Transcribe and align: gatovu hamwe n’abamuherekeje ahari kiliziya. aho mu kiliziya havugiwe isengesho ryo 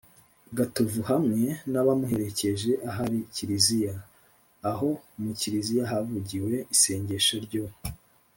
gatovu 0.57 1.01
hamwe 1.11 1.43
n’abamuherekeje 1.71 2.71
ahari 2.89 3.19
kiliziya. 3.35 3.93
aho 4.71 4.89
mu 5.21 5.31
kiliziya 5.39 5.83
havugiwe 5.91 6.53
isengesho 6.73 7.35
ryo 7.45 7.63